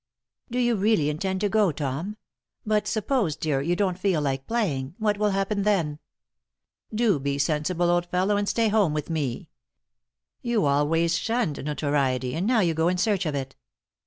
"Do 0.49 0.57
you 0.57 0.75
really 0.77 1.11
intend 1.11 1.41
to 1.41 1.49
go, 1.49 1.71
Tom? 1.71 2.17
But 2.65 2.87
suppose, 2.87 3.35
dear, 3.35 3.61
you 3.61 3.75
don't 3.75 3.99
feel 3.99 4.19
like 4.19 4.47
playing; 4.47 4.95
what 4.97 5.19
will 5.19 5.29
happen 5.29 5.61
then? 5.61 5.99
Do 6.91 7.19
be 7.19 7.37
sensible, 7.37 7.87
old 7.91 8.07
fellow, 8.07 8.35
and 8.35 8.49
stay 8.49 8.69
home 8.69 8.95
with 8.95 9.11
me. 9.11 9.47
You 10.41 10.65
always 10.65 11.15
shunned 11.19 11.63
notoriety 11.63 12.33
and 12.33 12.47
now 12.47 12.61
you 12.61 12.73
go 12.73 12.87
in 12.87 12.97
search 12.97 13.27
of 13.27 13.35
it. 13.35 13.55